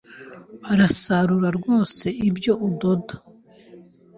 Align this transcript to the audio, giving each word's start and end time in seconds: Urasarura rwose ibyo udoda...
Urasarura 0.71 1.49
rwose 1.57 2.05
ibyo 2.29 2.53
udoda... 2.67 3.15